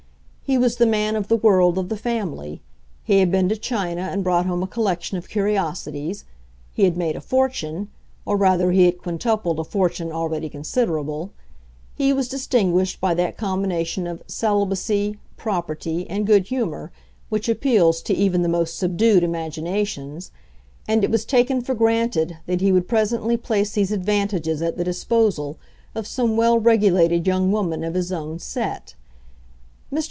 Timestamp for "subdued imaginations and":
18.77-21.05